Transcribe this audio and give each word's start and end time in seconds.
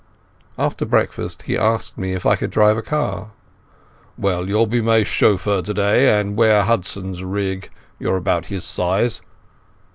After 0.57 0.83
breakfast 0.83 1.43
he 1.43 1.55
asked 1.55 1.95
me 1.95 2.13
if 2.13 2.25
I 2.25 2.35
could 2.35 2.49
drive 2.49 2.75
a 2.75 2.81
car. 2.81 3.29
"Well, 4.17 4.47
you'll 4.49 4.65
be 4.65 4.81
my 4.81 5.03
chauffeur 5.03 5.61
today 5.61 6.19
and 6.19 6.35
wear 6.35 6.63
Hudson's 6.63 7.23
rig. 7.23 7.69
You're 7.99 8.17
about 8.17 8.47
his 8.47 8.63
size. 8.65 9.21